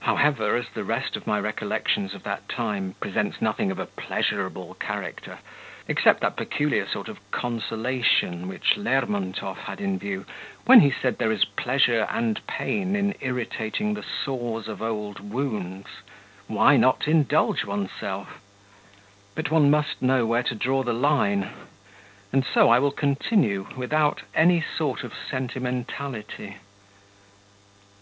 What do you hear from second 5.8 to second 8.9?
except that peculiar sort of consolation which